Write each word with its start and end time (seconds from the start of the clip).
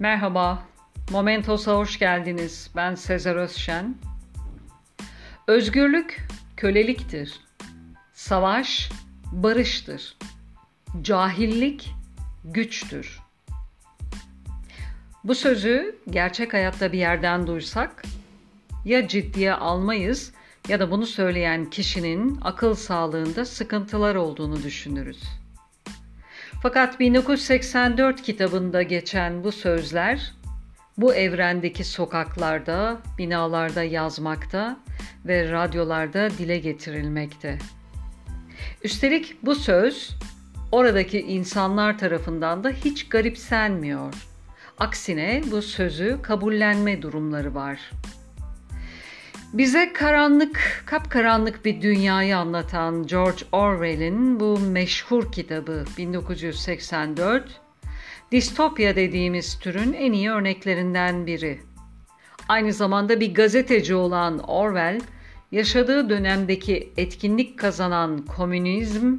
Merhaba, 0.00 0.62
Momentos'a 1.10 1.76
hoş 1.76 1.98
geldiniz. 1.98 2.70
Ben 2.76 2.94
Sezer 2.94 3.36
Özşen. 3.36 3.94
Özgürlük 5.46 6.26
köleliktir. 6.56 7.40
Savaş 8.12 8.90
barıştır. 9.32 10.16
Cahillik 11.02 11.94
güçtür. 12.44 13.20
Bu 15.24 15.34
sözü 15.34 15.98
gerçek 16.10 16.52
hayatta 16.52 16.92
bir 16.92 16.98
yerden 16.98 17.46
duysak 17.46 18.02
ya 18.84 19.08
ciddiye 19.08 19.54
almayız 19.54 20.32
ya 20.68 20.80
da 20.80 20.90
bunu 20.90 21.06
söyleyen 21.06 21.70
kişinin 21.70 22.38
akıl 22.42 22.74
sağlığında 22.74 23.44
sıkıntılar 23.44 24.14
olduğunu 24.14 24.62
düşünürüz. 24.62 25.22
Fakat 26.62 27.00
1984 27.00 28.22
kitabında 28.22 28.82
geçen 28.82 29.44
bu 29.44 29.52
sözler 29.52 30.32
bu 30.98 31.14
evrendeki 31.14 31.84
sokaklarda, 31.84 33.00
binalarda 33.18 33.82
yazmakta 33.82 34.76
ve 35.26 35.52
radyolarda 35.52 36.30
dile 36.30 36.58
getirilmekte. 36.58 37.58
Üstelik 38.82 39.36
bu 39.42 39.54
söz 39.54 40.10
oradaki 40.72 41.20
insanlar 41.20 41.98
tarafından 41.98 42.64
da 42.64 42.70
hiç 42.70 43.08
garipsenmiyor. 43.08 44.14
Aksine 44.78 45.42
bu 45.50 45.62
sözü 45.62 46.18
kabullenme 46.22 47.02
durumları 47.02 47.54
var. 47.54 47.90
Bize 49.52 49.92
karanlık, 49.92 50.82
kapkaranlık 50.86 51.64
bir 51.64 51.82
dünyayı 51.82 52.36
anlatan 52.36 53.06
George 53.06 53.44
Orwell'in 53.52 54.40
bu 54.40 54.58
meşhur 54.58 55.32
kitabı 55.32 55.84
1984, 55.98 57.60
distopya 58.32 58.96
dediğimiz 58.96 59.58
türün 59.58 59.92
en 59.92 60.12
iyi 60.12 60.30
örneklerinden 60.30 61.26
biri. 61.26 61.60
Aynı 62.48 62.72
zamanda 62.72 63.20
bir 63.20 63.34
gazeteci 63.34 63.94
olan 63.94 64.38
Orwell, 64.38 65.00
yaşadığı 65.52 66.10
dönemdeki 66.10 66.92
etkinlik 66.96 67.58
kazanan 67.58 68.24
komünizm, 68.26 69.16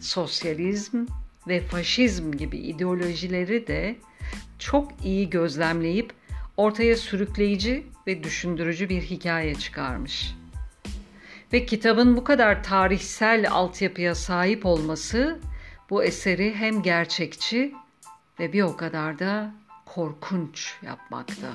sosyalizm 0.00 1.06
ve 1.48 1.60
faşizm 1.60 2.32
gibi 2.32 2.58
ideolojileri 2.58 3.66
de 3.66 3.96
çok 4.58 4.92
iyi 5.04 5.30
gözlemleyip 5.30 6.19
ortaya 6.60 6.96
sürükleyici 6.96 7.86
ve 8.06 8.24
düşündürücü 8.24 8.88
bir 8.88 9.02
hikaye 9.02 9.54
çıkarmış. 9.54 10.34
Ve 11.52 11.66
kitabın 11.66 12.16
bu 12.16 12.24
kadar 12.24 12.64
tarihsel 12.64 13.50
altyapıya 13.50 14.14
sahip 14.14 14.66
olması 14.66 15.38
bu 15.90 16.04
eseri 16.04 16.54
hem 16.54 16.82
gerçekçi 16.82 17.74
ve 18.40 18.52
bir 18.52 18.62
o 18.62 18.76
kadar 18.76 19.18
da 19.18 19.54
korkunç 19.86 20.74
yapmakta. 20.82 21.48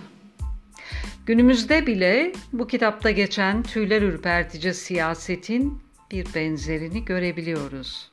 Günümüzde 1.25 1.87
bile 1.87 2.31
bu 2.53 2.67
kitapta 2.67 3.11
geçen 3.11 3.63
tüyler 3.63 4.01
ürpertici 4.01 4.73
siyasetin 4.73 5.81
bir 6.11 6.27
benzerini 6.35 7.05
görebiliyoruz. 7.05 8.11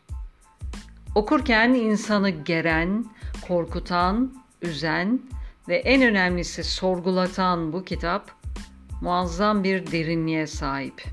Okurken 1.15 1.69
insanı 1.69 2.31
geren, 2.31 3.05
korkutan, 3.49 4.35
üzen 4.63 5.21
ve 5.69 5.77
en 5.77 6.03
önemlisi 6.03 6.65
sorgulatan 6.65 7.73
bu 7.73 7.85
kitap 7.85 8.31
muazzam 9.01 9.65
bir 9.65 9.93
derinliğe 9.93 10.47
sahip. 10.47 11.05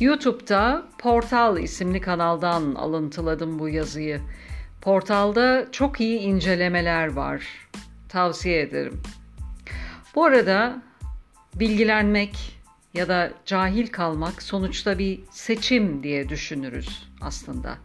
YouTube'da 0.00 0.86
Portal 0.98 1.58
isimli 1.58 2.00
kanaldan 2.00 2.74
alıntıladım 2.74 3.58
bu 3.58 3.68
yazıyı. 3.68 4.20
Portalda 4.80 5.66
çok 5.72 6.00
iyi 6.00 6.18
incelemeler 6.18 7.12
var. 7.12 7.68
Tavsiye 8.08 8.60
ederim. 8.60 9.02
Bu 10.14 10.24
arada 10.24 10.82
bilgilenmek 11.54 12.56
ya 12.94 13.08
da 13.08 13.32
cahil 13.46 13.86
kalmak 13.86 14.42
sonuçta 14.42 14.98
bir 14.98 15.20
seçim 15.30 16.02
diye 16.02 16.28
düşünürüz 16.28 17.08
aslında. 17.20 17.78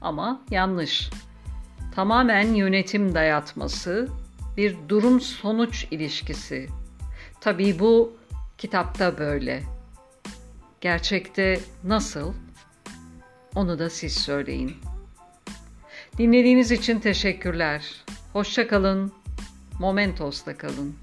Ama 0.00 0.42
yanlış. 0.50 1.10
Tamamen 1.94 2.54
yönetim 2.54 3.14
dayatması, 3.14 4.08
bir 4.56 4.76
durum 4.88 5.20
sonuç 5.20 5.86
ilişkisi. 5.90 6.68
Tabii 7.40 7.78
bu 7.78 8.16
kitapta 8.58 9.18
böyle. 9.18 9.62
Gerçekte 10.80 11.60
nasıl? 11.84 12.34
Onu 13.54 13.78
da 13.78 13.90
siz 13.90 14.12
söyleyin. 14.14 14.76
Dinlediğiniz 16.18 16.72
için 16.72 17.00
teşekkürler. 17.00 18.04
Hoşça 18.32 18.68
kalın. 18.68 19.12
Momentos'ta 19.78 20.58
kalın. 20.58 20.96